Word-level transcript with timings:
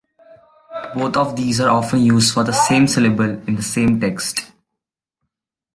Both 0.95 1.15
of 1.15 1.35
these 1.35 1.61
are 1.61 1.69
often 1.69 1.99
used 2.01 2.33
for 2.33 2.43
the 2.43 2.53
same 2.53 2.87
syllable 2.87 3.39
in 3.47 3.55
the 3.55 3.61
same 3.61 3.99
text. 3.99 4.51